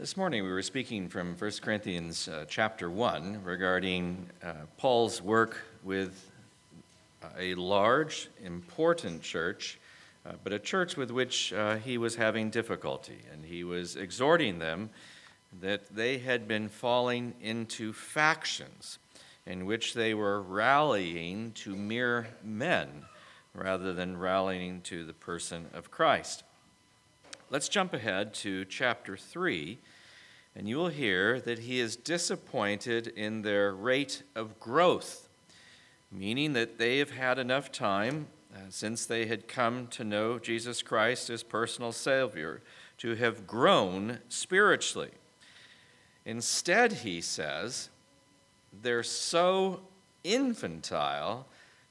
[0.00, 5.60] This morning we were speaking from 1 Corinthians uh, chapter 1 regarding uh, Paul's work
[5.84, 6.30] with
[7.38, 9.78] a large, important church,
[10.24, 13.18] uh, but a church with which uh, he was having difficulty.
[13.30, 14.88] And he was exhorting them
[15.60, 18.98] that they had been falling into factions
[19.44, 23.04] in which they were rallying to mere men
[23.52, 26.42] rather than rallying to the person of Christ.
[27.52, 29.76] Let's jump ahead to chapter 3,
[30.54, 35.28] and you will hear that he is disappointed in their rate of growth,
[36.12, 40.80] meaning that they have had enough time uh, since they had come to know Jesus
[40.80, 42.62] Christ as personal Savior
[42.98, 45.10] to have grown spiritually.
[46.24, 47.90] Instead, he says,
[48.72, 49.80] they're so
[50.22, 51.48] infantile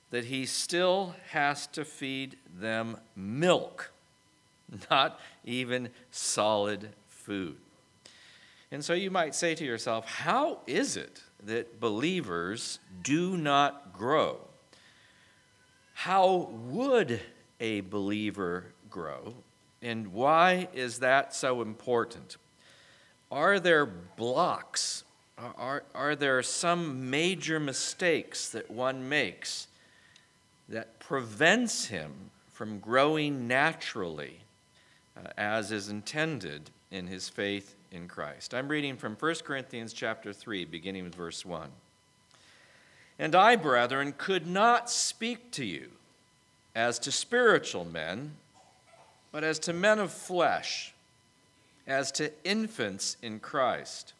[0.09, 3.91] that he still has to feed them milk,
[4.89, 7.57] not even solid food.
[8.71, 14.39] And so you might say to yourself, how is it that believers do not grow?
[15.93, 17.19] How would
[17.59, 19.33] a believer grow?
[19.81, 22.37] And why is that so important?
[23.31, 25.03] Are there blocks?
[25.37, 29.67] Are, are there some major mistakes that one makes
[30.67, 32.11] that prevents him
[32.51, 34.41] from growing naturally
[35.19, 38.53] uh, as is intended in his faith in Christ?
[38.53, 41.69] I'm reading from 1 Corinthians chapter 3, beginning with verse 1.
[43.17, 45.89] And I, brethren, could not speak to you
[46.75, 48.31] as to spiritual men,
[49.31, 50.93] but as to men of flesh
[51.89, 54.13] as to infants in Christ.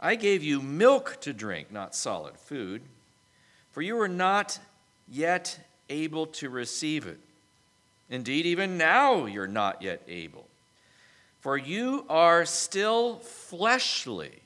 [0.00, 2.82] I gave you milk to drink, not solid food,
[3.72, 4.58] for you were not
[5.10, 5.58] yet
[5.90, 7.18] able to receive it.
[8.10, 10.46] Indeed, even now you're not yet able,
[11.40, 14.40] for you are still fleshly.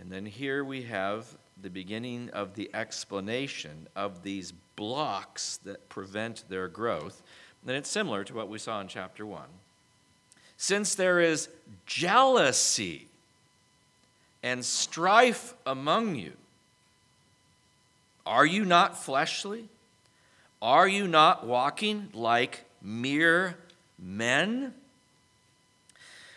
[0.00, 1.26] And then here we have
[1.60, 7.22] the beginning of the explanation of these blocks that prevent their growth.
[7.66, 9.42] And it's similar to what we saw in chapter 1
[10.56, 11.48] since there is
[11.86, 13.06] jealousy
[14.42, 16.32] and strife among you,
[18.26, 19.68] are you not fleshly?
[20.64, 23.58] Are you not walking like mere
[23.98, 24.72] men?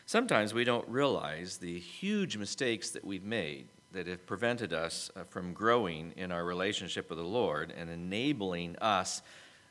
[0.06, 5.24] Sometimes we don't realize the huge mistakes that we've made that have prevented us uh,
[5.24, 9.22] from growing in our relationship with the Lord and enabling us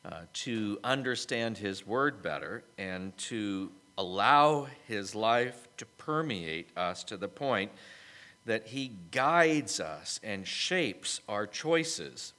[0.07, 7.19] uh, to understand His Word better and to allow his life to permeate us to
[7.19, 7.73] the point
[8.47, 12.33] that he guides us and shapes our choices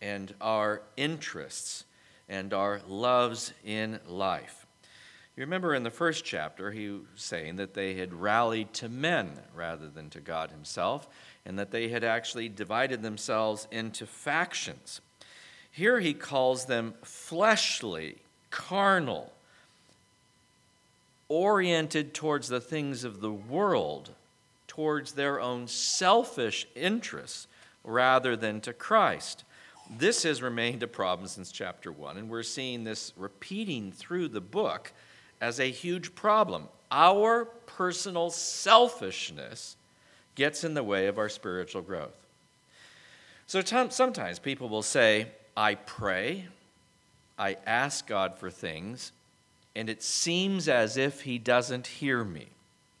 [0.00, 1.84] and our interests
[2.28, 4.66] and our loves in life.
[5.36, 9.38] You remember in the first chapter, he was saying that they had rallied to men
[9.54, 11.08] rather than to God himself,
[11.46, 15.00] and that they had actually divided themselves into factions.
[15.70, 18.16] Here he calls them fleshly,
[18.50, 19.32] carnal,
[21.28, 24.10] oriented towards the things of the world,
[24.66, 27.46] towards their own selfish interests,
[27.84, 29.44] rather than to Christ.
[29.90, 34.40] This has remained a problem since chapter 1, and we're seeing this repeating through the
[34.40, 34.92] book
[35.40, 36.68] as a huge problem.
[36.90, 39.76] Our personal selfishness
[40.34, 42.16] gets in the way of our spiritual growth.
[43.46, 46.48] So t- sometimes people will say, I pray,
[47.38, 49.12] I ask God for things,
[49.74, 52.48] and it seems as if he doesn't hear me.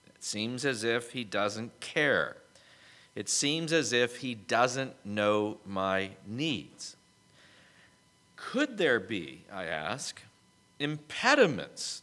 [0.06, 2.36] It seems as if he doesn't care.
[3.18, 6.94] It seems as if he doesn't know my needs.
[8.36, 10.22] Could there be, I ask,
[10.78, 12.02] impediments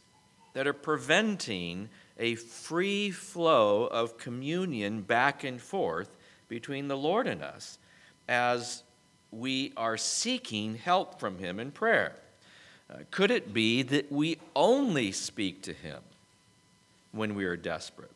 [0.52, 1.88] that are preventing
[2.18, 6.10] a free flow of communion back and forth
[6.50, 7.78] between the Lord and us
[8.28, 8.82] as
[9.32, 12.12] we are seeking help from Him in prayer?
[12.90, 16.02] Uh, could it be that we only speak to Him
[17.12, 18.12] when we are desperate?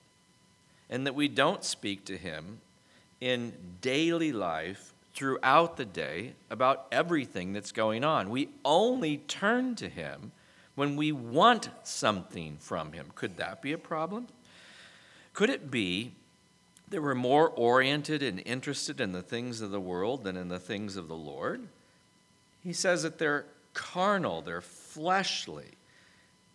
[0.91, 2.59] And that we don't speak to Him
[3.21, 8.31] in daily life throughout the day about everything that's going on?
[8.31, 10.33] We only turn to Him
[10.75, 13.07] when we want something from Him.
[13.15, 14.29] Could that be a problem?
[15.33, 16.13] Could it be
[16.89, 20.59] that we're more oriented and interested in the things of the world than in the
[20.59, 21.69] things of the Lord?
[22.63, 25.73] He says that they're carnal, they're fleshly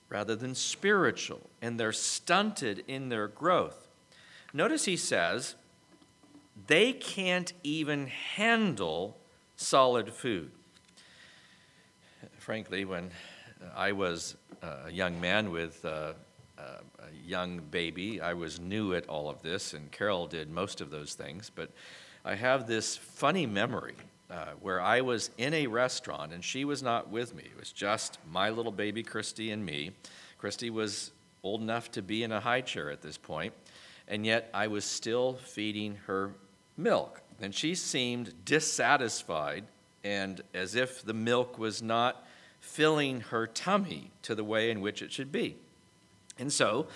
[0.10, 3.88] rather than spiritual, and they're stunted in their growth.
[4.54, 5.56] Notice he says
[6.68, 9.18] they can't even handle
[9.56, 10.52] solid food.
[12.38, 13.12] Frankly, when
[13.76, 16.16] I was a young man with a
[17.26, 21.14] young baby, I was new at all of this, and Carol did most of those
[21.14, 21.52] things.
[21.54, 21.72] But
[22.24, 23.96] I have this funny memory
[24.30, 27.44] uh, where I was in a restaurant and she was not with me.
[27.46, 29.92] It was just my little baby Christy and me.
[30.38, 31.12] Christy was
[31.44, 33.54] old enough to be in a high chair at this point,
[34.08, 36.32] and yet I was still feeding her
[36.78, 37.22] milk.
[37.42, 39.66] And she seemed dissatisfied
[40.04, 42.26] and as if the milk was not
[42.60, 45.58] filling her tummy to the way in which it should be.
[46.38, 46.88] And so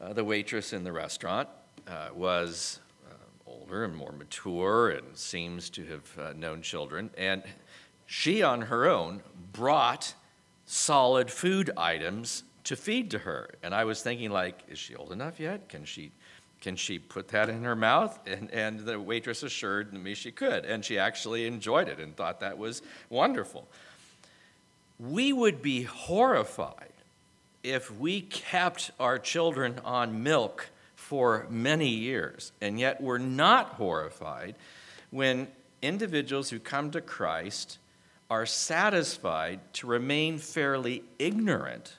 [0.00, 1.48] uh, the waitress in the restaurant
[1.86, 3.14] uh, was uh,
[3.46, 7.10] older and more mature and seems to have uh, known children.
[7.16, 7.42] And
[8.06, 10.14] she, on her own, brought
[10.64, 13.50] solid food items to feed to her.
[13.62, 15.68] And I was thinking, like, is she old enough yet?
[15.68, 16.12] Can she
[16.66, 18.18] can she put that in her mouth?
[18.26, 20.64] And, and the waitress assured me she could.
[20.64, 23.68] And she actually enjoyed it and thought that was wonderful.
[24.98, 26.90] We would be horrified
[27.62, 34.56] if we kept our children on milk for many years, and yet we're not horrified
[35.12, 35.46] when
[35.82, 37.78] individuals who come to Christ
[38.28, 41.94] are satisfied to remain fairly ignorant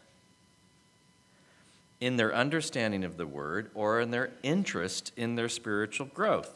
[1.99, 6.53] in their understanding of the word or in their interest in their spiritual growth.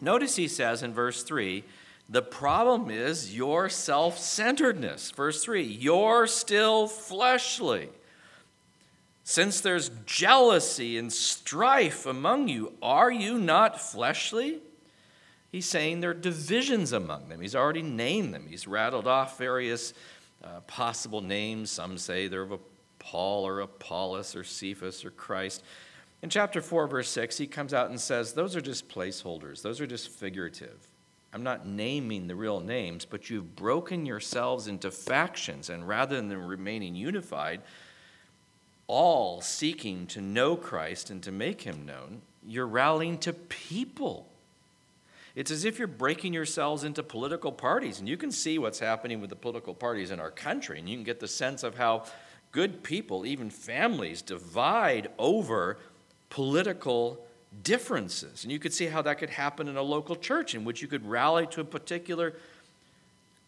[0.00, 1.64] Notice he says in verse 3
[2.08, 5.10] the problem is your self centeredness.
[5.10, 7.88] Verse 3 you're still fleshly.
[9.26, 14.58] Since there's jealousy and strife among you, are you not fleshly?
[15.50, 17.40] He's saying there are divisions among them.
[17.40, 18.46] He's already named them.
[18.50, 19.94] He's rattled off various
[20.42, 21.70] uh, possible names.
[21.70, 22.58] Some say they're of a
[23.04, 25.62] Paul or Apollos or Cephas or Christ.
[26.22, 29.80] In chapter 4, verse 6, he comes out and says, Those are just placeholders, those
[29.80, 30.88] are just figurative.
[31.32, 36.32] I'm not naming the real names, but you've broken yourselves into factions, and rather than
[36.46, 37.60] remaining unified,
[38.86, 44.28] all seeking to know Christ and to make him known, you're rallying to people.
[45.34, 49.20] It's as if you're breaking yourselves into political parties, and you can see what's happening
[49.20, 52.04] with the political parties in our country, and you can get the sense of how
[52.54, 55.76] good people, even families, divide over
[56.30, 57.18] political
[57.64, 58.44] differences.
[58.44, 60.86] And you could see how that could happen in a local church in which you
[60.86, 62.34] could rally to a particular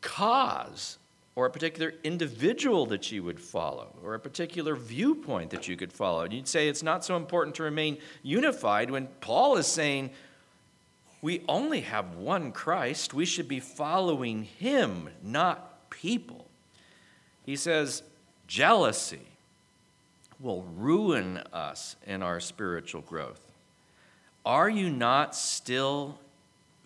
[0.00, 0.98] cause
[1.36, 5.92] or a particular individual that you would follow or a particular viewpoint that you could
[5.92, 6.22] follow.
[6.22, 10.10] And you'd say it's not so important to remain unified when Paul is saying,
[11.22, 13.14] we only have one Christ.
[13.14, 16.46] We should be following him, not people.
[17.44, 18.02] He says,
[18.46, 19.20] Jealousy
[20.38, 23.40] will ruin us in our spiritual growth.
[24.44, 26.18] Are you not still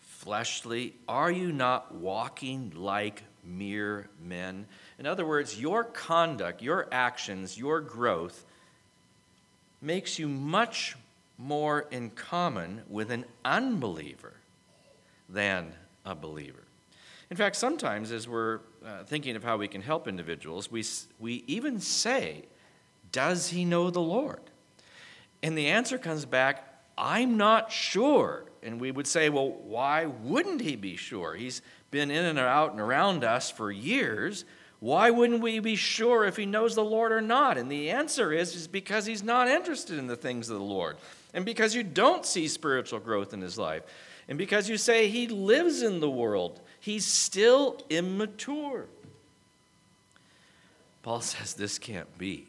[0.01, 0.95] fleshly?
[1.09, 4.67] Are you not walking like mere men?
[4.99, 8.45] In other words, your conduct, your actions, your growth
[9.83, 10.97] makes you much
[11.39, 14.35] more in common with an unbeliever
[15.29, 15.73] than
[16.05, 16.65] a believer.
[17.31, 20.85] In fact, sometimes as we're uh, thinking of how we can help individuals, we,
[21.21, 22.45] we even say,
[23.13, 24.41] Does he know the Lord?
[25.43, 26.67] And the answer comes back,
[26.99, 28.45] I'm not sure.
[28.63, 31.35] And we would say, Well, why wouldn't he be sure?
[31.35, 31.63] He's
[31.93, 34.45] been in and out and around us for years.
[34.81, 37.59] Why wouldn't we be sure if he knows the Lord or not?
[37.59, 40.97] And the answer is, is because he's not interested in the things of the Lord.
[41.35, 43.83] And because you don't see spiritual growth in his life.
[44.27, 48.87] And because you say he lives in the world He's still immature.
[51.03, 52.47] Paul says this can't be.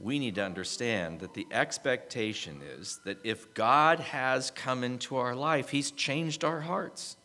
[0.00, 5.36] We need to understand that the expectation is that if God has come into our
[5.36, 7.16] life, He's changed our hearts.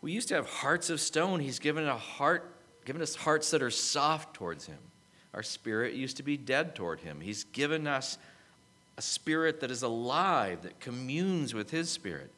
[0.00, 1.40] We used to have hearts of stone.
[1.40, 2.54] He's given a heart,
[2.86, 4.78] given us hearts that are soft towards Him.
[5.34, 7.20] Our spirit used to be dead toward Him.
[7.20, 8.16] He's given us
[8.96, 12.32] a spirit that is alive, that communes with His spirit.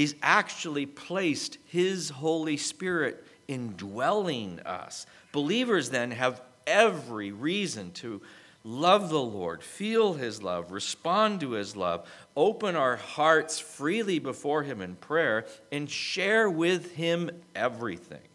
[0.00, 5.04] He's actually placed His Holy Spirit indwelling us.
[5.30, 8.22] Believers then have every reason to
[8.64, 14.62] love the Lord, feel His love, respond to His love, open our hearts freely before
[14.62, 18.26] Him in prayer, and share with Him everything.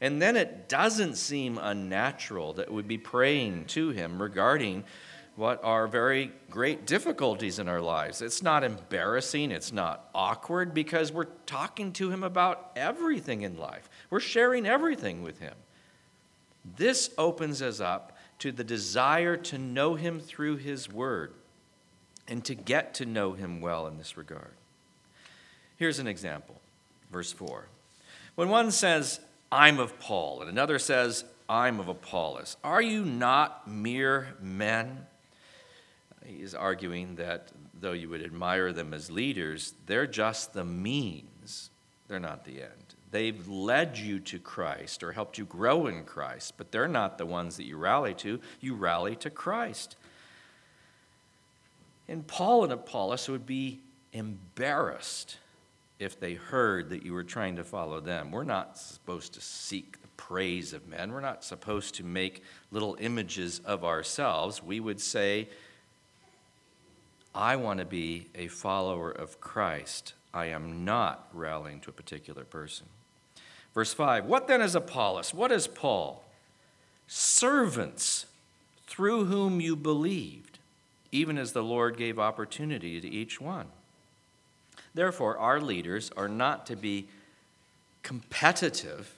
[0.00, 4.84] And then it doesn't seem unnatural that we'd be praying to Him regarding
[5.36, 8.20] what are very great difficulties in our lives.
[8.20, 13.88] It's not embarrassing, it's not awkward because we're talking to Him about everything in life.
[14.10, 15.54] We're sharing everything with Him.
[16.76, 21.32] This opens us up to the desire to know Him through His Word
[22.28, 24.52] and to get to know Him well in this regard.
[25.76, 26.60] Here's an example,
[27.10, 27.66] verse 4.
[28.34, 29.20] When one says,
[29.50, 32.56] I'm of Paul, and another says, I'm of Apollos.
[32.62, 35.06] Are you not mere men?
[36.24, 41.70] He's arguing that though you would admire them as leaders, they're just the means,
[42.08, 42.94] they're not the end.
[43.10, 47.26] They've led you to Christ or helped you grow in Christ, but they're not the
[47.26, 48.40] ones that you rally to.
[48.60, 49.96] You rally to Christ.
[52.08, 53.80] And Paul and Apollos would be
[54.12, 55.36] embarrassed
[55.98, 58.30] if they heard that you were trying to follow them.
[58.30, 62.96] We're not supposed to seek the praise of men, we're not supposed to make little
[62.98, 64.62] images of ourselves.
[64.62, 65.48] We would say,
[67.34, 70.14] I want to be a follower of Christ.
[70.34, 72.86] I am not rallying to a particular person.
[73.74, 75.32] Verse 5 What then is Apollos?
[75.32, 76.24] What is Paul?
[77.06, 78.26] Servants
[78.86, 80.58] through whom you believed,
[81.10, 83.66] even as the Lord gave opportunity to each one.
[84.94, 87.08] Therefore, our leaders are not to be
[88.02, 89.14] competitive.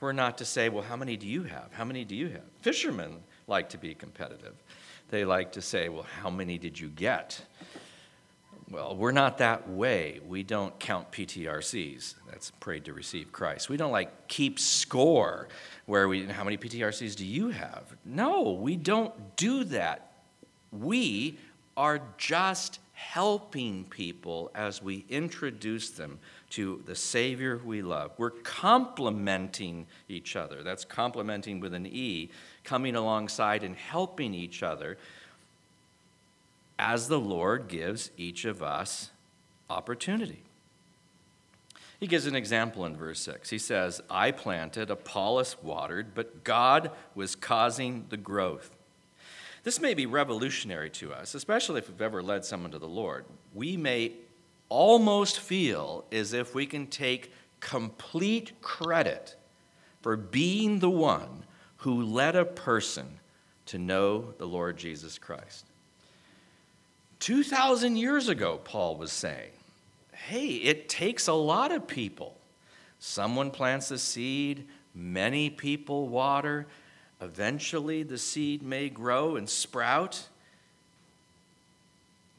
[0.00, 1.70] We're not to say, well, how many do you have?
[1.72, 2.44] How many do you have?
[2.60, 3.16] Fishermen
[3.48, 4.54] like to be competitive.
[5.10, 7.40] They like to say, well, how many did you get?
[8.70, 10.20] Well, we're not that way.
[10.26, 12.14] We don't count PTRCs.
[12.30, 13.70] That's prayed to receive Christ.
[13.70, 15.48] We don't like keep score
[15.86, 17.96] where we, how many PTRCs do you have?
[18.04, 20.12] No, we don't do that.
[20.70, 21.38] We
[21.78, 26.18] are just helping people as we introduce them
[26.50, 28.10] to the Savior we love.
[28.18, 30.62] We're complementing each other.
[30.62, 32.30] That's complementing with an E,
[32.68, 34.98] coming alongside and helping each other
[36.78, 39.10] as the Lord gives each of us
[39.70, 40.42] opportunity.
[41.98, 43.48] He gives an example in verse 6.
[43.48, 48.70] He says, I planted, Apollos watered, but God was causing the growth.
[49.64, 53.24] This may be revolutionary to us, especially if we've ever led someone to the Lord.
[53.54, 54.12] We may
[54.68, 59.36] almost feel as if we can take complete credit
[60.02, 61.44] for being the one
[61.78, 63.06] who led a person
[63.66, 65.64] to know the Lord Jesus Christ.
[67.20, 69.50] 2,000 years ago, Paul was saying,
[70.12, 72.36] hey, it takes a lot of people.
[72.98, 76.66] Someone plants a seed, many people water.
[77.20, 80.28] Eventually, the seed may grow and sprout.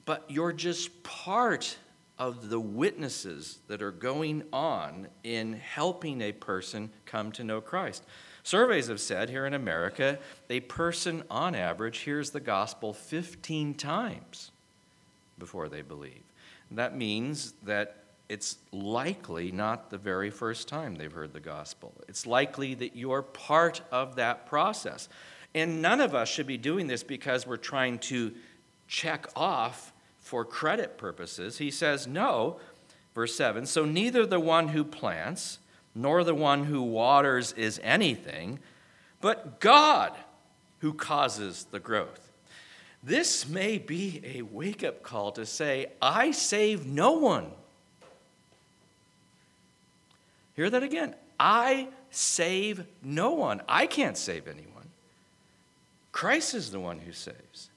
[0.05, 1.77] But you're just part
[2.17, 8.03] of the witnesses that are going on in helping a person come to know Christ.
[8.43, 10.19] Surveys have said here in America,
[10.49, 14.51] a person on average hears the gospel 15 times
[15.37, 16.23] before they believe.
[16.71, 21.93] That means that it's likely not the very first time they've heard the gospel.
[22.07, 25.09] It's likely that you're part of that process.
[25.55, 28.33] And none of us should be doing this because we're trying to
[28.87, 31.57] check off for credit purposes.
[31.57, 32.59] He says, no,
[33.15, 35.59] verse 7 so neither the one who plants
[35.99, 38.59] nor the one who waters is anything,
[39.19, 40.13] but God
[40.79, 42.31] who causes the growth.
[43.03, 47.51] This may be a wake up call to say, I save no one.
[50.55, 51.15] Hear that again.
[51.39, 53.61] I save no one.
[53.67, 54.89] I can't save anyone.
[56.11, 57.69] Christ is the one who saves.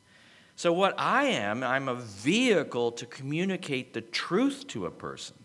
[0.56, 5.36] So, what I am, I'm a vehicle to communicate the truth to a person.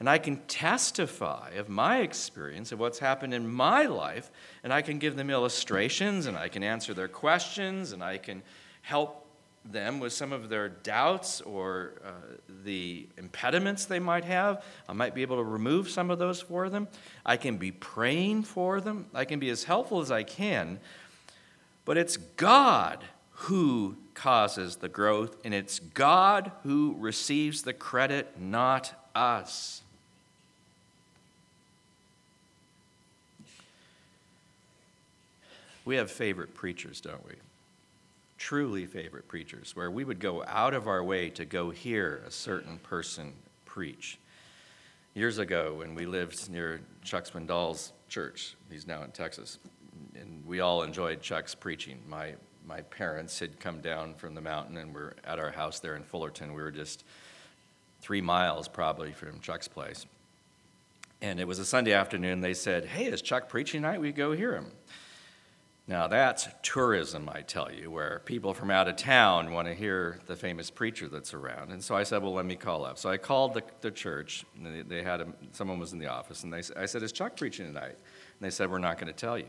[0.00, 4.30] And I can testify of my experience of what's happened in my life,
[4.64, 8.42] and I can give them illustrations, and I can answer their questions, and I can
[8.80, 9.26] help
[9.62, 12.12] them with some of their doubts or uh,
[12.64, 14.64] the impediments they might have.
[14.88, 16.88] I might be able to remove some of those for them.
[17.26, 19.04] I can be praying for them.
[19.12, 20.80] I can be as helpful as I can.
[21.84, 28.94] But it's God who causes the growth, and it's God who receives the credit, not
[29.14, 29.82] us.
[35.84, 37.34] We have favorite preachers, don't we?
[38.40, 42.30] truly favorite preachers, where we would go out of our way to go hear a
[42.30, 43.34] certain person
[43.66, 44.18] preach.
[45.14, 49.58] Years ago, when we lived near Chuck Swindoll's church, he's now in Texas,
[50.18, 52.00] and we all enjoyed Chuck's preaching.
[52.08, 52.32] My,
[52.66, 56.02] my parents had come down from the mountain and were at our house there in
[56.02, 56.54] Fullerton.
[56.54, 57.04] We were just
[58.00, 60.06] three miles probably from Chuck's place.
[61.20, 62.40] And it was a Sunday afternoon.
[62.40, 64.00] They said, Hey, is Chuck preaching tonight?
[64.00, 64.72] We go hear him.
[65.90, 70.20] Now, that's tourism, I tell you, where people from out of town want to hear
[70.26, 71.72] the famous preacher that's around.
[71.72, 72.96] And so I said, Well, let me call up.
[72.96, 76.06] So I called the, the church, and they, they had a, someone was in the
[76.06, 77.96] office, and they, I said, Is Chuck preaching tonight?
[77.96, 79.48] And they said, We're not going to tell you.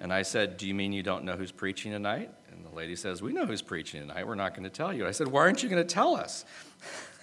[0.00, 2.28] And I said, Do you mean you don't know who's preaching tonight?
[2.50, 4.26] And the lady says, We know who's preaching tonight.
[4.26, 5.06] We're not going to tell you.
[5.06, 6.44] I said, Why aren't you going to tell us?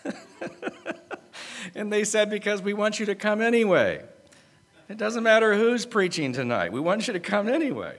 [1.76, 4.02] and they said, Because we want you to come anyway.
[4.90, 6.72] It doesn't matter who's preaching tonight.
[6.72, 7.98] We want you to come anyway.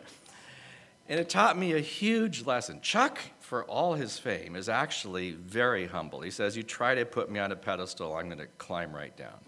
[1.09, 2.81] And it taught me a huge lesson.
[2.81, 6.21] Chuck, for all his fame, is actually very humble.
[6.21, 9.15] He says, You try to put me on a pedestal, I'm going to climb right
[9.17, 9.39] down.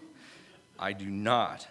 [0.79, 1.67] I do not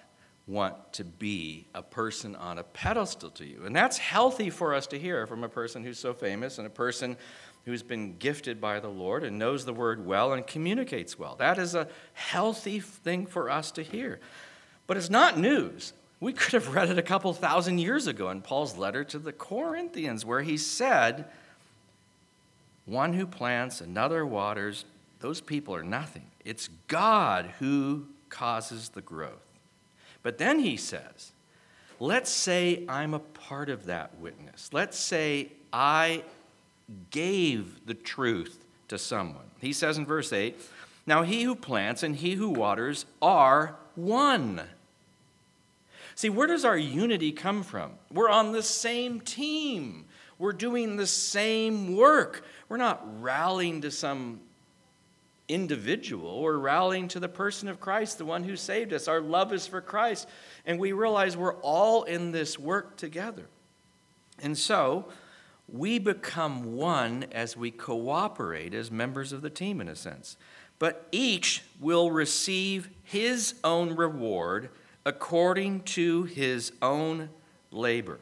[0.49, 3.65] want to be a person on a pedestal to you.
[3.65, 6.71] And that's healthy for us to hear from a person who's so famous and a
[6.71, 7.17] person
[7.65, 11.35] who's been gifted by the Lord and knows the word well and communicates well.
[11.37, 14.21] That is a healthy thing for us to hear.
[14.87, 15.93] But it's not news.
[16.21, 19.33] We could have read it a couple thousand years ago in Paul's letter to the
[19.33, 21.27] Corinthians, where he said,
[22.87, 24.85] One who plants, another waters,
[25.21, 26.27] those people are nothing.
[26.45, 29.33] It's God who causes the growth.
[30.23, 31.33] But then he says,
[32.01, 34.71] let's say I'm a part of that witness.
[34.73, 36.23] Let's say I
[37.11, 39.51] gave the truth to someone.
[39.61, 40.57] He says in verse 8,
[41.07, 44.63] Now he who plants and he who waters are one.
[46.17, 47.93] See, where does our unity come from?
[48.11, 50.07] We're on the same team.
[50.39, 52.43] We're doing the same work.
[52.71, 54.41] We're not rallying to some
[55.47, 56.41] individual.
[56.41, 59.09] We're rallying to the person of Christ, the one who saved us.
[59.09, 60.27] Our love is for Christ.
[60.65, 63.47] And we realize we're all in this work together.
[64.41, 65.11] And so
[65.69, 70.39] we become one as we cooperate as members of the team, in a sense.
[70.79, 74.71] But each will receive his own reward
[75.07, 77.31] according to his own
[77.71, 78.19] labor.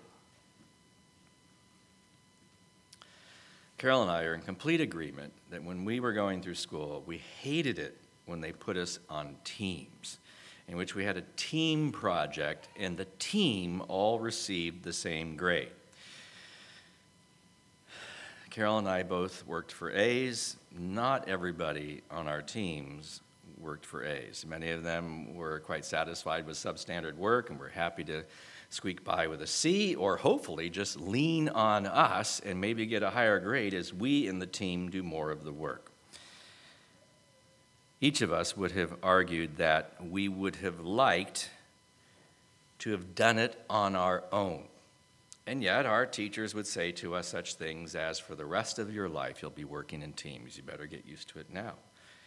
[3.78, 7.22] Carol and I are in complete agreement that when we were going through school, we
[7.40, 10.18] hated it when they put us on teams,
[10.68, 15.70] in which we had a team project and the team all received the same grade.
[18.50, 20.56] Carol and I both worked for A's.
[20.78, 23.20] Not everybody on our teams
[23.64, 24.44] worked for A's.
[24.46, 28.22] Many of them were quite satisfied with substandard work and were happy to
[28.70, 33.10] squeak by with a C, or hopefully just lean on us and maybe get a
[33.10, 35.90] higher grade as we in the team do more of the work.
[38.00, 41.50] Each of us would have argued that we would have liked
[42.80, 44.64] to have done it on our own.
[45.46, 48.94] And yet, our teachers would say to us such things as, For the rest of
[48.94, 50.56] your life, you'll be working in teams.
[50.56, 51.74] You better get used to it now.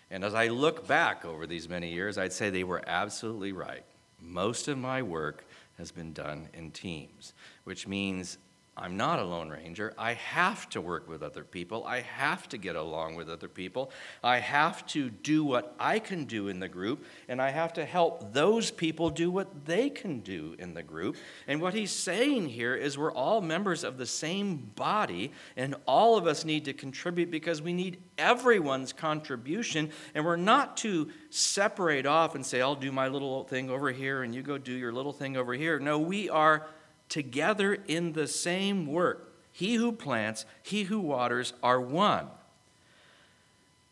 [0.09, 3.83] And as I look back over these many years, I'd say they were absolutely right.
[4.21, 5.45] Most of my work
[5.77, 7.33] has been done in teams,
[7.65, 8.37] which means
[8.79, 9.93] I'm not a Lone Ranger.
[9.97, 11.83] I have to work with other people.
[11.85, 13.91] I have to get along with other people.
[14.23, 17.85] I have to do what I can do in the group, and I have to
[17.85, 21.17] help those people do what they can do in the group.
[21.47, 26.15] And what he's saying here is we're all members of the same body, and all
[26.15, 32.05] of us need to contribute because we need everyone's contribution, and we're not to separate
[32.05, 34.91] off and say, I'll do my little thing over here, and you go do your
[34.91, 35.79] little thing over here.
[35.79, 36.67] No, we are
[37.09, 39.33] together in the same work.
[39.51, 42.27] He who plants, he who waters are one.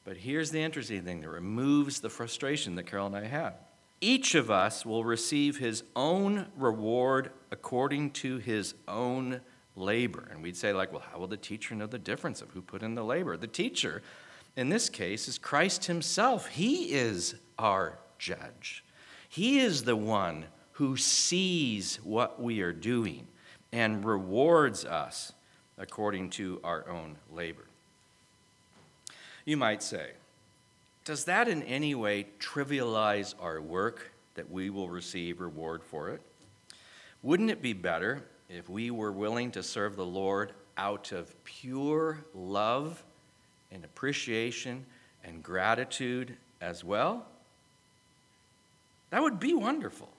[0.03, 3.55] But here's the interesting thing that removes the frustration that Carol and I have.
[4.01, 9.41] Each of us will receive his own reward according to his own
[9.75, 10.27] labor.
[10.29, 12.83] And we'd say, like, well, how will the teacher know the difference of who put
[12.83, 13.35] in the labor?
[13.35, 14.03] The teacher,
[14.55, 16.47] in this case, is Christ himself.
[16.47, 18.83] He is our judge.
[19.27, 23.25] He is the one who sees what we are doing
[23.71, 25.31] and rewards us
[25.77, 27.65] according to our own labor.
[29.45, 30.11] You might say,
[31.05, 36.21] does that in any way trivialize our work that we will receive reward for it?
[37.23, 42.19] Wouldn't it be better if we were willing to serve the Lord out of pure
[42.33, 43.01] love
[43.71, 44.85] and appreciation
[45.23, 47.25] and gratitude as well?
[49.11, 50.09] That would be wonderful.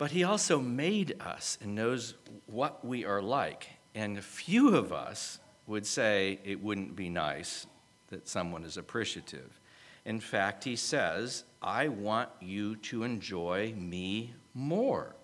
[0.00, 2.14] But he also made us and knows
[2.46, 3.68] what we are like.
[3.94, 7.66] And few of us would say it wouldn't be nice
[8.08, 9.60] that someone is appreciative.
[10.06, 15.14] In fact, he says, I want you to enjoy me more.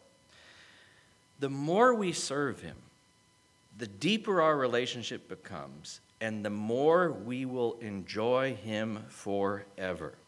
[1.40, 2.76] The more we serve him,
[3.78, 10.18] the deeper our relationship becomes, and the more we will enjoy him forever.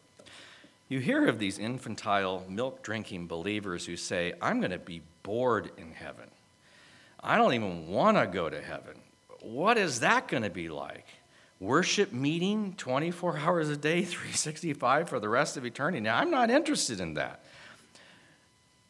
[0.89, 5.71] You hear of these infantile, milk drinking believers who say, I'm going to be bored
[5.77, 6.29] in heaven.
[7.23, 8.95] I don't even want to go to heaven.
[9.41, 11.05] What is that going to be like?
[11.59, 15.99] Worship meeting 24 hours a day, 365 for the rest of eternity.
[15.99, 17.43] Now, I'm not interested in that.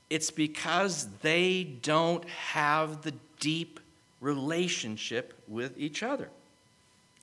[0.10, 3.82] It's because they don't have the deep
[4.22, 6.30] relationship with each other.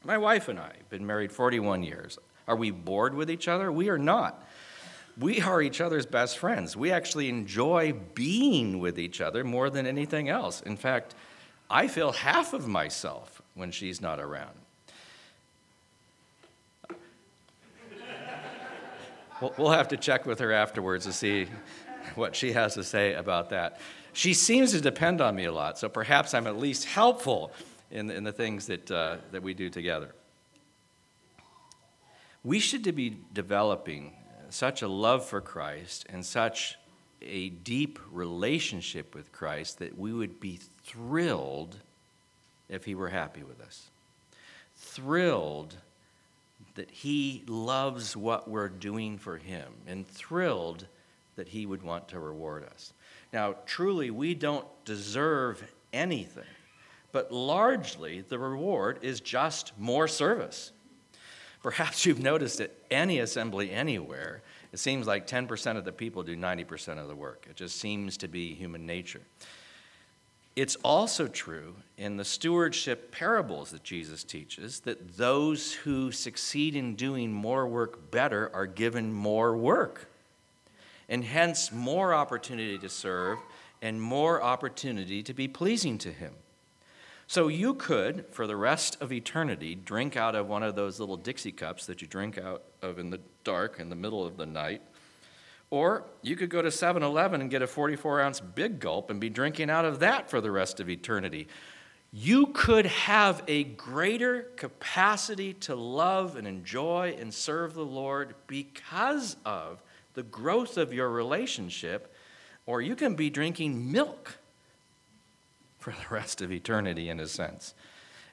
[0.05, 2.19] My wife and I have been married 41 years.
[2.47, 3.73] Are we bored with each other?
[3.73, 4.47] We are not.
[5.19, 6.77] We are each other's best friends.
[6.77, 10.61] We actually enjoy being with each other more than anything else.
[10.61, 11.15] In fact,
[11.71, 14.55] I feel half of myself when she's not around.
[19.59, 21.47] We'll have to check with her afterwards to see
[22.15, 23.81] what she has to say about that.
[24.15, 27.53] She seems to depend on me a lot, so perhaps I'm at least helpful
[27.91, 30.15] in, in the things that, uh, that we do together.
[32.43, 34.13] We should be developing
[34.57, 36.77] such a love for Christ and such
[37.23, 41.77] a deep relationship with Christ that we would be thrilled
[42.69, 43.91] if He were happy with us.
[44.77, 45.77] Thrilled
[46.75, 50.87] that He loves what we're doing for Him, and thrilled
[51.37, 52.93] that He would want to reward us.
[53.33, 56.45] Now, truly, we don't deserve anything,
[57.13, 60.73] but largely the reward is just more service.
[61.67, 64.41] Perhaps you've noticed at any assembly anywhere,
[64.73, 67.45] it seems like 10% of the people do 90% of the work.
[67.51, 69.23] It just seems to be human nature.
[70.55, 76.95] It's also true in the stewardship parables that Jesus teaches that those who succeed in
[76.95, 80.09] doing more work better are given more work,
[81.09, 83.41] and hence more opportunity to serve
[83.83, 86.35] and more opportunity to be pleasing to Him.
[87.27, 91.17] So you could, for the rest of eternity, drink out of one of those little
[91.17, 94.47] Dixie cups that you drink out of in the dark in the middle of the
[94.47, 94.83] night
[95.71, 99.21] or you could go to 7 Eleven and get a 44 ounce big gulp and
[99.21, 101.49] be drinking out of that for the rest of eternity.
[102.13, 109.37] You could have a greater capacity to love and enjoy and serve the Lord because
[109.45, 109.83] of
[110.15, 112.15] the growth of your relationship,
[112.65, 114.39] or you can be drinking milk
[115.87, 117.73] for the rest of eternity, in a sense,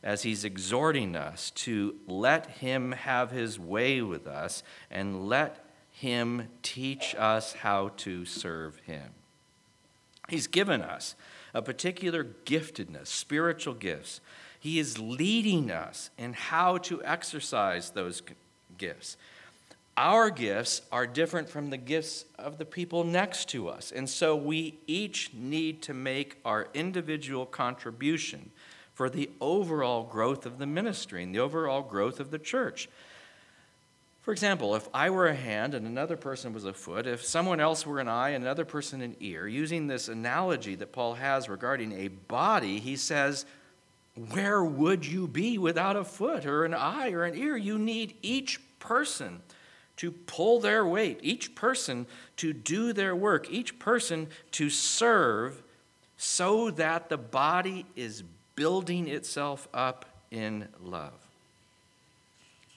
[0.02, 5.64] as he's exhorting us to let him have his way with us and let
[5.94, 9.12] him teach us how to serve Him.
[10.28, 11.16] He's given us
[11.54, 14.20] a particular giftedness, spiritual gifts.
[14.60, 18.24] He is leading us in how to exercise those
[18.78, 19.18] gifts.
[19.96, 23.92] Our gifts are different from the gifts of the people next to us.
[23.92, 28.50] And so we each need to make our individual contribution
[28.94, 32.90] for the overall growth of the ministry and the overall growth of the church.
[34.24, 37.60] For example, if I were a hand and another person was a foot, if someone
[37.60, 41.50] else were an eye and another person an ear, using this analogy that Paul has
[41.50, 43.46] regarding a body, he says,
[44.32, 47.58] Where would you be without a foot or an eye or an ear?
[47.58, 49.42] You need each person
[50.04, 55.64] to pull their weight, each person to do their work, each person to serve
[56.18, 58.24] so that the body is
[58.56, 61.14] building itself up in love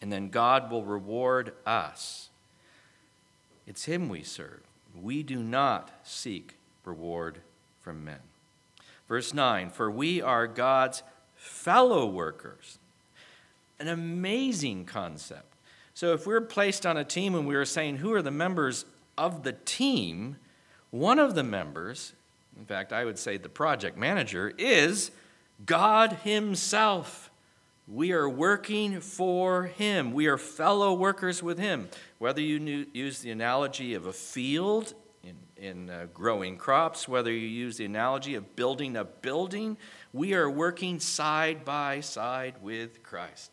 [0.01, 2.29] and then God will reward us.
[3.67, 4.62] It's Him we serve.
[4.95, 7.39] We do not seek reward
[7.83, 8.21] from men.
[9.09, 11.03] Verse 9 For we are God's
[11.35, 12.79] fellow workers.
[13.81, 15.56] An amazing concept.
[15.97, 18.85] So, if we're placed on a team and we were saying who are the members
[19.17, 20.37] of the team,
[20.91, 22.13] one of the members,
[22.55, 25.11] in fact, I would say the project manager, is
[25.65, 27.31] God Himself.
[27.89, 30.13] We are working for Him.
[30.13, 31.89] We are fellow workers with Him.
[32.19, 37.49] Whether you use the analogy of a field in, in uh, growing crops, whether you
[37.49, 39.79] use the analogy of building a building,
[40.13, 43.51] we are working side by side with Christ.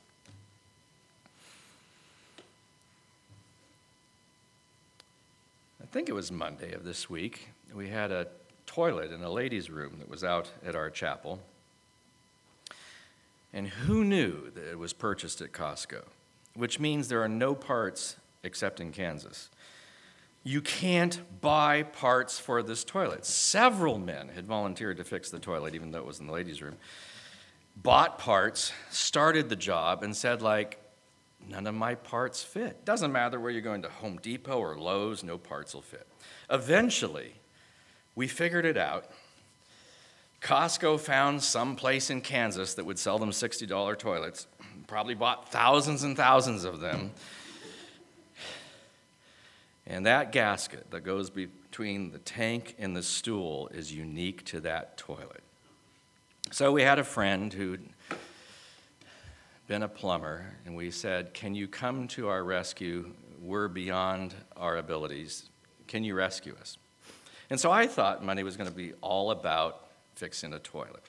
[5.94, 7.50] Think it was Monday of this week.
[7.72, 8.26] We had a
[8.66, 11.40] toilet in a ladies' room that was out at our chapel.
[13.54, 16.02] And who knew that it was purchased at Costco?
[16.56, 19.52] Which means there are no parts except in Kansas.
[20.44, 23.24] You can't buy parts for this toilet.
[23.24, 26.64] Several men had volunteered to fix the toilet, even though it was in the ladies'
[26.64, 26.78] room.
[27.78, 30.80] Bought parts, started the job, and said, like,
[31.48, 32.86] none of my parts fit.
[32.86, 36.08] Doesn't matter where you're going to Home Depot or Lowe's, no parts will fit.
[36.50, 37.36] Eventually,
[38.16, 39.12] we figured it out
[40.44, 44.46] Costco found some place in Kansas that would sell them $60 toilets,
[44.88, 47.12] probably bought thousands and thousands of them.
[49.88, 54.98] And that gasket that goes between the tank and the stool is unique to that
[54.98, 55.44] toilet.
[56.52, 57.90] So we had a friend who'd
[59.74, 63.10] been a plumber, and we said, Can you come to our rescue?
[63.42, 65.50] We're beyond our abilities.
[65.88, 66.78] Can you rescue us?
[67.50, 71.02] And so I thought money was going to be all about fixing a toilet.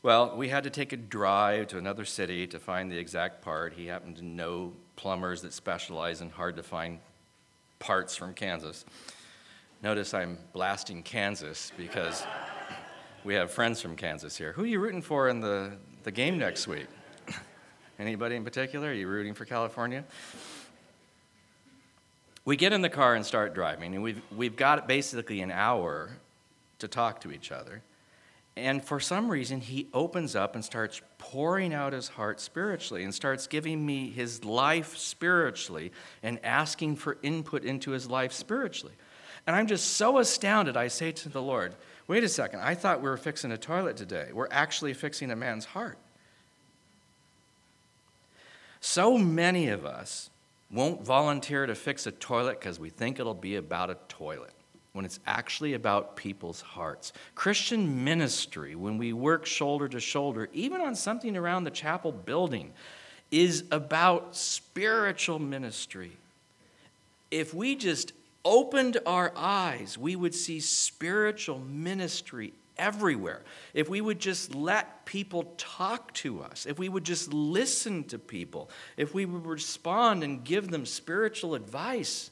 [0.00, 3.72] Well, we had to take a drive to another city to find the exact part.
[3.72, 7.00] He happened to know plumbers that specialize in hard to find
[7.80, 8.84] parts from Kansas.
[9.82, 12.24] Notice I'm blasting Kansas because
[13.24, 14.52] we have friends from Kansas here.
[14.52, 15.72] Who are you rooting for in the,
[16.04, 16.86] the game next week?
[18.02, 18.88] Anybody in particular?
[18.88, 20.02] Are you rooting for California?
[22.44, 26.10] We get in the car and start driving, and we've, we've got basically an hour
[26.80, 27.80] to talk to each other.
[28.56, 33.14] And for some reason, he opens up and starts pouring out his heart spiritually and
[33.14, 35.92] starts giving me his life spiritually
[36.24, 38.94] and asking for input into his life spiritually.
[39.46, 40.76] And I'm just so astounded.
[40.76, 41.76] I say to the Lord,
[42.08, 44.30] wait a second, I thought we were fixing a toilet today.
[44.32, 45.98] We're actually fixing a man's heart.
[48.84, 50.28] So many of us
[50.68, 54.52] won't volunteer to fix a toilet because we think it'll be about a toilet
[54.92, 57.12] when it's actually about people's hearts.
[57.36, 62.72] Christian ministry, when we work shoulder to shoulder, even on something around the chapel building,
[63.30, 66.10] is about spiritual ministry.
[67.30, 68.12] If we just
[68.44, 73.42] opened our eyes, we would see spiritual ministry everywhere.
[73.74, 78.18] If we would just let people talk to us, if we would just listen to
[78.18, 82.30] people, if we would respond and give them spiritual advice.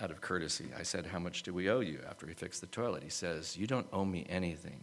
[0.00, 2.66] Out of courtesy, I said, How much do we owe you after he fixed the
[2.68, 3.02] toilet?
[3.02, 4.80] He says, You don't owe me anything.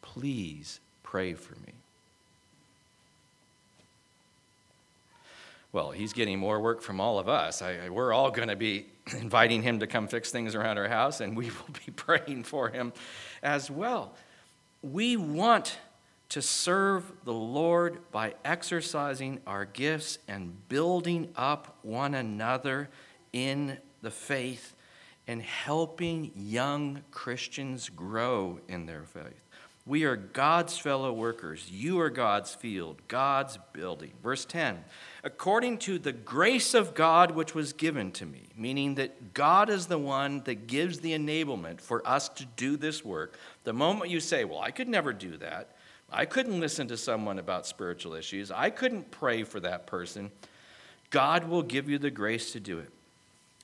[0.00, 1.72] Please pray for me.
[5.72, 7.60] Well, he's getting more work from all of us.
[7.60, 8.86] I, we're all going to be
[9.18, 12.68] inviting him to come fix things around our house, and we will be praying for
[12.68, 12.92] him
[13.42, 14.14] as well.
[14.82, 15.78] We want
[16.30, 22.90] to serve the Lord by exercising our gifts and building up one another
[23.32, 24.74] in the faith
[25.26, 29.47] and helping young Christians grow in their faith.
[29.88, 31.70] We are God's fellow workers.
[31.70, 34.12] You are God's field, God's building.
[34.22, 34.84] Verse 10
[35.24, 39.86] According to the grace of God which was given to me, meaning that God is
[39.86, 43.38] the one that gives the enablement for us to do this work.
[43.64, 45.74] The moment you say, Well, I could never do that,
[46.12, 50.30] I couldn't listen to someone about spiritual issues, I couldn't pray for that person,
[51.08, 52.92] God will give you the grace to do it.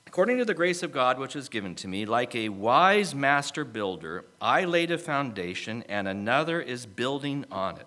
[0.07, 3.65] According to the grace of God which is given to me, like a wise master
[3.65, 7.87] builder, I laid a foundation, and another is building on it.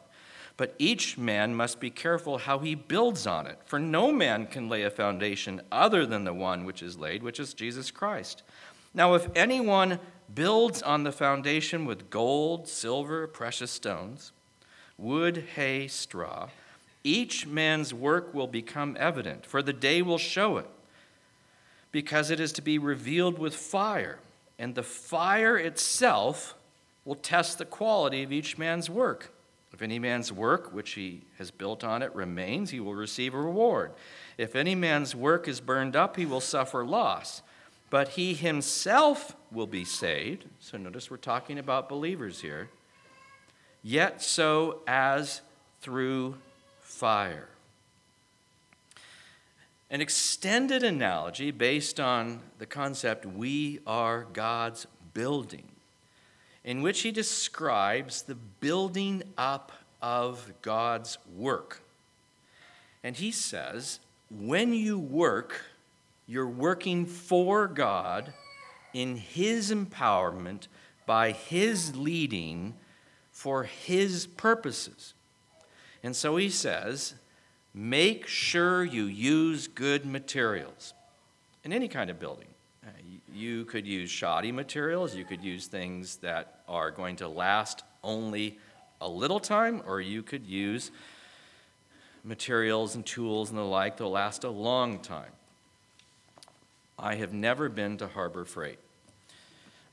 [0.58, 4.68] But each man must be careful how he builds on it, for no man can
[4.68, 8.44] lay a foundation other than the one which is laid, which is Jesus Christ.
[8.94, 10.00] Now, if anyone
[10.34, 14.32] builds on the foundation with gold, silver, precious stones,
[14.98, 16.50] wood, hay, straw,
[17.04, 20.68] each man's work will become evident, for the day will show it
[21.98, 24.20] because it is to be revealed with fire,
[24.60, 26.54] and the fire itself
[27.06, 29.34] will test the quality of each man's work.
[29.74, 33.42] If any man's work which he has built on it remains, he will receive a
[33.42, 33.94] reward.
[34.38, 37.42] If any man's work is burned up, he will suffer loss.
[37.90, 40.46] But he himself will be saved.
[40.60, 42.70] So notice we're talking about believers here.
[43.82, 45.42] Yet so as
[45.82, 46.36] through
[46.80, 47.48] fire.
[49.90, 55.70] An extended analogy based on the concept we are God's building,
[56.64, 59.72] in which he describes the building up
[60.02, 61.82] of God's work.
[63.02, 65.62] And he says, when you work,
[66.28, 68.34] you're working for God
[68.94, 70.68] in his empowerment
[71.06, 72.74] by his leading
[73.32, 75.14] for his purposes.
[76.04, 77.14] And so he says,
[77.80, 80.96] Make sure you use good materials
[81.64, 82.48] in any kind of building.
[82.84, 82.90] Uh,
[83.32, 88.58] you could use shoddy materials, you could use things that are going to last only
[89.00, 90.90] a little time, or you could use
[92.24, 95.32] materials and tools and the like that will last a long time.
[96.98, 98.80] I have never been to Harbor Freight.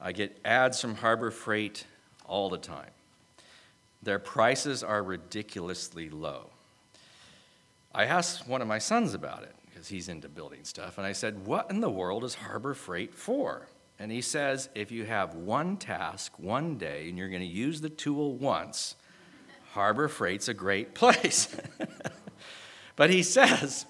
[0.01, 1.85] I get ads from Harbor Freight
[2.25, 2.93] all the time.
[4.03, 6.49] Their prices are ridiculously low.
[7.95, 11.13] I asked one of my sons about it because he's into building stuff, and I
[11.13, 13.69] said, What in the world is Harbor Freight for?
[14.01, 17.81] And he says, If you have one task one day and you're going to use
[17.81, 18.97] the tool once,
[19.73, 21.55] Harbor Freight's a great place.
[22.97, 23.87] but he says,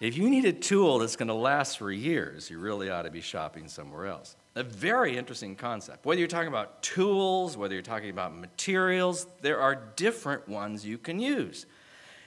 [0.00, 3.10] if you need a tool that's going to last for years, you really ought to
[3.10, 4.36] be shopping somewhere else.
[4.54, 6.06] A very interesting concept.
[6.06, 10.98] Whether you're talking about tools, whether you're talking about materials, there are different ones you
[10.98, 11.66] can use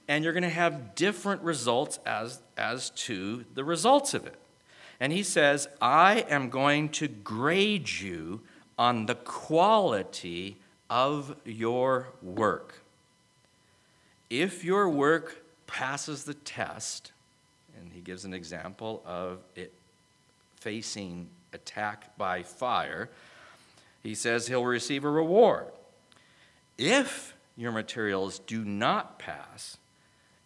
[0.07, 4.37] and you're going to have different results as, as to the results of it.
[4.99, 8.41] And he says, I am going to grade you
[8.77, 10.57] on the quality
[10.89, 12.81] of your work.
[14.29, 17.11] If your work passes the test,
[17.79, 19.73] And he gives an example of it
[20.55, 23.09] facing attack by fire.
[24.03, 25.65] He says he'll receive a reward.
[26.77, 29.77] If your materials do not pass,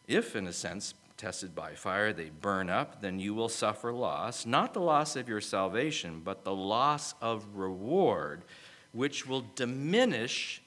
[0.07, 4.45] if, in a sense, tested by fire, they burn up, then you will suffer loss,
[4.45, 8.43] not the loss of your salvation, but the loss of reward,
[8.91, 10.61] which will diminish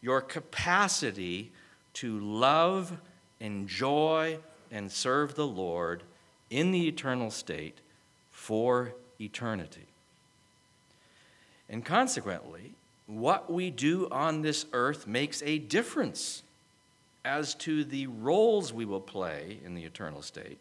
[0.00, 1.52] your capacity
[1.94, 2.98] to love,
[3.40, 4.38] enjoy,
[4.70, 6.02] and serve the Lord
[6.50, 7.78] in the eternal state
[8.30, 9.86] for eternity.
[11.68, 12.72] And consequently,
[13.06, 16.41] what we do on this earth makes a difference
[17.24, 20.58] as to the roles we will play in the eternal state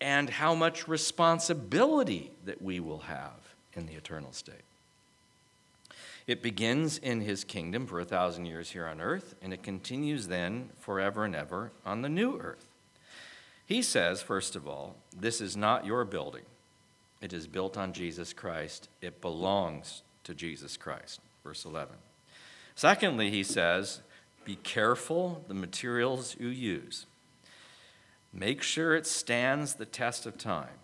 [0.00, 4.64] and how much responsibility that we will have in the eternal state.
[6.26, 10.26] It begins in his kingdom for a thousand years here on earth, and it continues
[10.26, 12.66] then forever and ever on the new earth.
[13.66, 16.44] He says, first of all, this is not your building.
[17.20, 18.88] It is built on Jesus Christ.
[19.00, 21.20] It belongs to Jesus Christ.
[21.42, 21.94] Verse 11.
[22.74, 24.00] Secondly, he says,
[24.44, 27.06] be careful the materials you use.
[28.32, 30.78] Make sure it stands the test of time.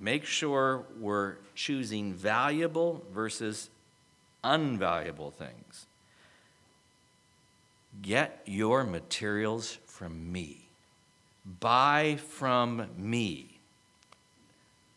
[0.00, 3.68] Make sure we're choosing valuable versus
[4.44, 5.86] unvaluable things.
[8.00, 10.68] Get your materials from me.
[11.60, 13.58] Buy from me.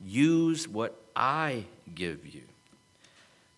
[0.04, 2.44] Use what I give you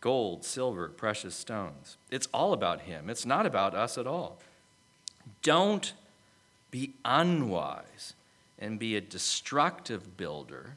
[0.04, 1.96] gold, silver, precious stones.
[2.12, 4.38] It's all about Him, it's not about us at all.
[5.42, 5.94] Don't
[6.72, 8.14] be unwise
[8.60, 10.76] and be a destructive builder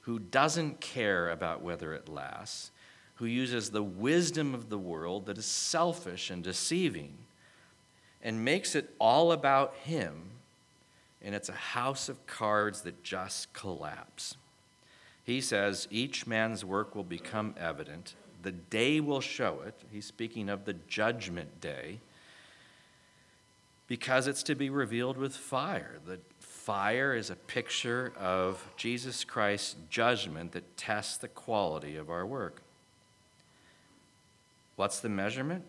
[0.00, 2.72] who doesn't care about whether it lasts,
[3.14, 7.12] who uses the wisdom of the world that is selfish and deceiving
[8.20, 10.22] and makes it all about Him,
[11.22, 14.36] and it's a house of cards that just collapse.
[15.22, 19.74] He says each man's work will become evident the day will show it.
[19.90, 21.98] He's speaking of the judgment day
[23.88, 25.96] because it's to be revealed with fire.
[26.06, 32.24] The fire is a picture of Jesus Christ's judgment that tests the quality of our
[32.24, 32.62] work.
[34.76, 35.64] What's the measurement?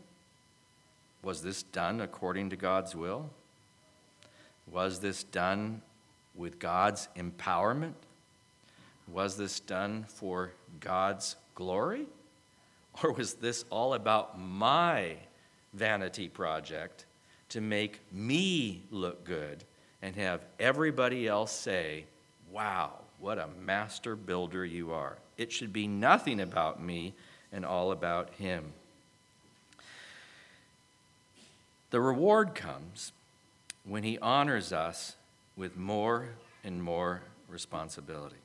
[1.23, 3.31] Was this done according to God's will?
[4.71, 5.81] Was this done
[6.35, 7.95] with God's empowerment?
[9.07, 12.05] Was this done for God's glory?
[13.03, 15.17] Or was this all about my
[15.73, 17.05] vanity project
[17.49, 19.63] to make me look good
[20.01, 22.05] and have everybody else say,
[22.51, 25.17] wow, what a master builder you are?
[25.37, 27.13] It should be nothing about me
[27.51, 28.73] and all about him.
[31.89, 33.13] The reward comes
[33.85, 35.15] when he honors us
[35.55, 36.29] with more
[36.63, 38.35] and more responsibility.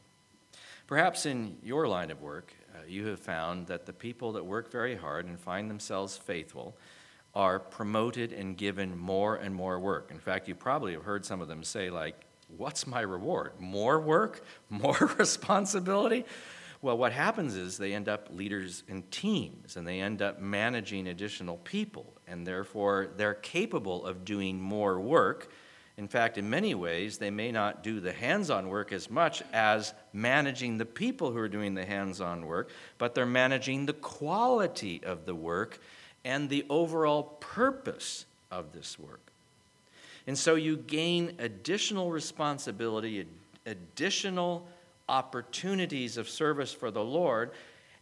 [0.87, 4.71] Perhaps in your line of work, uh, you have found that the people that work
[4.71, 6.77] very hard and find themselves faithful
[7.35, 10.11] are promoted and given more and more work.
[10.11, 13.53] In fact, you probably have heard some of them say, like, What's my reward?
[13.59, 14.45] More work?
[14.69, 16.25] More responsibility?
[16.83, 21.07] Well, what happens is they end up leaders in teams and they end up managing
[21.07, 25.51] additional people, and therefore they're capable of doing more work
[25.99, 29.43] in fact, in many ways, they may not do the hands on work as much
[29.53, 33.93] as managing the people who are doing the hands on work, but they're managing the
[33.93, 35.79] quality of the work
[36.25, 39.33] and the overall purpose of this work.
[40.27, 43.27] And so you gain additional responsibility,
[43.67, 44.67] additional
[45.09, 47.51] opportunities of service for the Lord.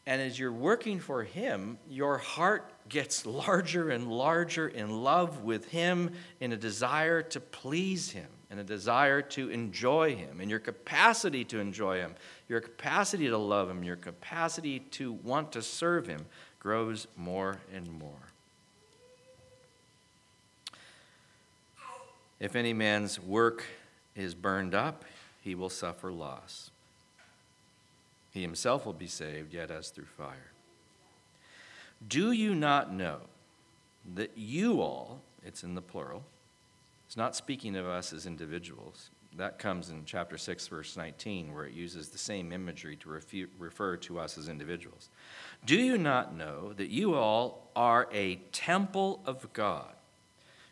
[0.06, 5.68] And as you're working for Him, your heart gets larger and larger in love with
[5.70, 10.58] Him, in a desire to please Him, in a desire to enjoy Him, and your
[10.58, 12.14] capacity to enjoy Him,
[12.48, 16.24] your capacity to love Him, your capacity to want to serve Him
[16.58, 18.30] grows more and more.
[22.40, 23.64] If any man's work
[24.16, 25.04] is burned up,
[25.42, 26.70] he will suffer loss.
[28.30, 30.52] He himself will be saved, yet as through fire.
[32.06, 33.20] Do you not know
[34.14, 36.24] that you all, it's in the plural,
[37.06, 39.10] it's not speaking of us as individuals.
[39.36, 43.20] That comes in chapter 6, verse 19, where it uses the same imagery to
[43.58, 45.08] refer to us as individuals.
[45.66, 49.92] Do you not know that you all are a temple of God?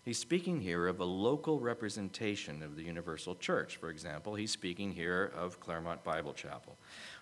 [0.04, 3.76] He's speaking here of a local representation of the universal church.
[3.76, 6.78] For example, he's speaking here of Claremont Bible Chapel.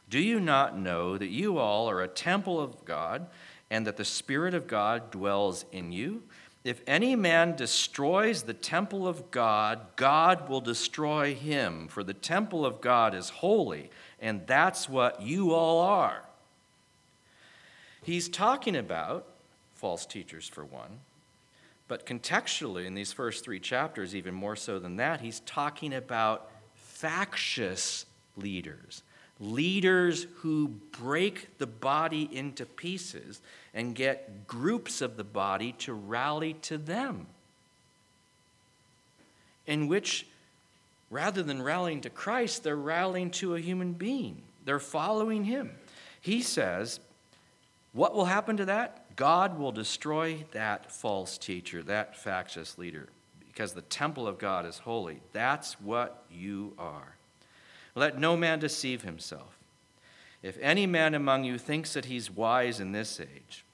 [0.09, 3.26] Do you not know that you all are a temple of God
[3.70, 6.22] and that the Spirit of God dwells in you.
[6.64, 12.66] If any man destroys the temple of God, God will destroy him, for the temple
[12.66, 13.90] of God is holy,
[14.20, 16.22] and that's what you all are.
[18.02, 19.26] He's talking about
[19.74, 21.00] false teachers, for one,
[21.86, 26.50] but contextually, in these first three chapters, even more so than that, he's talking about
[26.74, 29.02] factious leaders,
[29.39, 30.68] leaders who
[30.99, 33.41] break the body into pieces
[33.74, 37.26] and get groups of the body to rally to them.
[39.66, 40.26] In which,
[41.11, 44.43] rather than rallying to Christ, they're rallying to a human being.
[44.64, 45.72] They're following him.
[46.20, 47.01] He says,
[47.93, 49.16] What will happen to that?
[49.16, 53.09] God will destroy that false teacher, that factious leader,
[53.47, 55.20] because the temple of God is holy.
[55.32, 57.15] That's what you are.
[57.97, 59.59] Let no man deceive himself.
[60.42, 63.64] If any man among you thinks that he's wise in this age,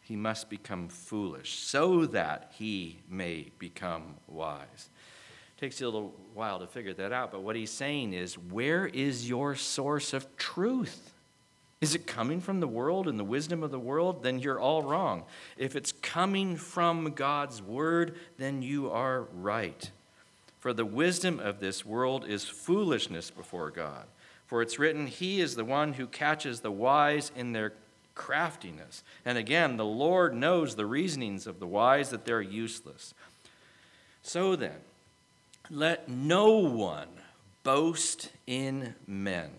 [0.00, 4.88] he must become foolish so that he may become wise.
[5.58, 8.86] Takes you a little while to figure that out, but what he's saying is where
[8.86, 11.12] is your source of truth?
[11.80, 14.22] Is it coming from the world and the wisdom of the world?
[14.22, 15.24] Then you're all wrong.
[15.56, 19.90] If it's coming from God's word, then you are right.
[20.60, 24.04] For the wisdom of this world is foolishness before God.
[24.46, 27.72] For it's written, He is the one who catches the wise in their
[28.14, 29.02] craftiness.
[29.24, 33.14] And again, the Lord knows the reasonings of the wise that they're useless.
[34.22, 34.76] So then,
[35.70, 37.08] let no one
[37.62, 39.50] boast in men,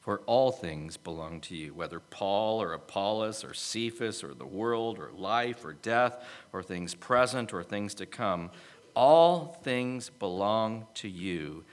[0.00, 4.98] for all things belong to you, whether Paul or Apollos or Cephas or the world
[4.98, 8.50] or life or death or things present or things to come.
[8.94, 11.64] All things belong to you.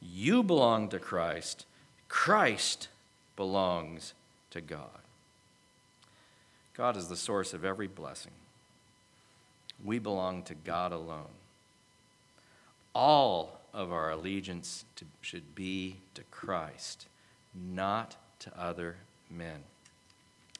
[0.00, 1.66] You belong to Christ.
[2.08, 2.88] Christ
[3.36, 4.14] belongs
[4.50, 4.88] to God.
[6.74, 8.32] God is the source of every blessing.
[9.84, 11.34] We belong to God alone.
[12.94, 17.06] All of our allegiance to, should be to Christ,
[17.54, 18.96] not to other
[19.30, 19.64] men.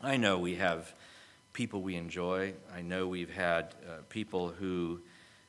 [0.03, 0.95] I know we have
[1.53, 2.53] people we enjoy.
[2.75, 5.01] I know we've had uh, people who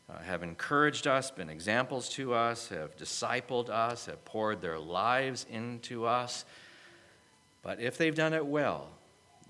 [0.09, 5.45] uh, have encouraged us, been examples to us, have discipled us, have poured their lives
[5.49, 6.45] into us.
[7.61, 8.87] But if they've done it well,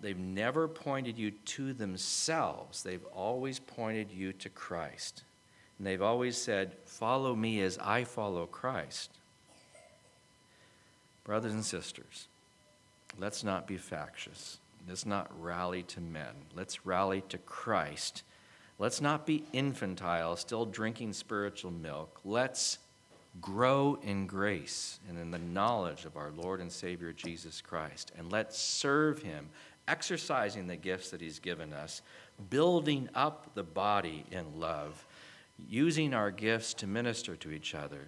[0.02, 2.82] they've never pointed you to themselves.
[2.82, 5.24] They've always pointed you to Christ.
[5.78, 9.12] And they've always said, Follow me as I follow Christ.
[11.24, 12.28] Brothers and sisters,
[13.20, 14.58] let's not be factious.
[14.88, 16.34] Let's not rally to men.
[16.56, 18.24] Let's rally to Christ
[18.80, 22.20] Let's not be infantile, still drinking spiritual milk.
[22.24, 22.78] Let's
[23.42, 28.12] grow in grace and in the knowledge of our Lord and Savior Jesus Christ.
[28.18, 29.50] And let's serve Him,
[29.88, 32.02] exercising the gifts that He's given us,
[32.50, 35.06] building up the body in love,
[35.68, 38.08] using our gifts to minister to each other.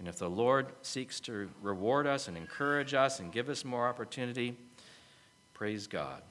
[0.00, 3.86] And if the Lord seeks to reward us and encourage us and give us more
[3.86, 4.56] opportunity,
[5.54, 6.22] praise God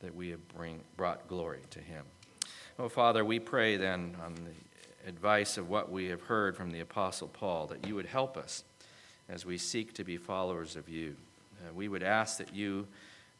[0.00, 2.04] that we have bring, brought glory to Him.
[2.76, 6.80] Oh, Father, we pray then on the advice of what we have heard from the
[6.80, 8.64] Apostle Paul that you would help us
[9.28, 11.14] as we seek to be followers of you.
[11.62, 12.88] Uh, we would ask that you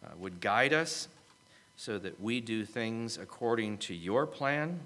[0.05, 1.09] uh, would guide us
[1.77, 4.79] so that we do things according to your plan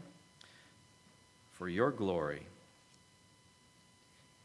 [1.53, 2.42] for your glory.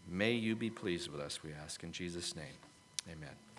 [0.09, 2.45] May you be pleased with us, we ask in Jesus' name.
[3.09, 3.52] Amen.